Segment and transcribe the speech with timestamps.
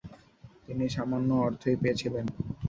[0.65, 2.25] তিনি সামান্য অর্থই পেয়েছিলেন।